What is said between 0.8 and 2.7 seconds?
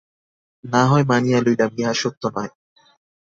হয়, মানিয়া লইলাম, ইহা সত্য নহে।